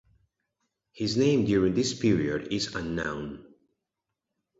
[0.93, 3.45] His name during this period is unknown.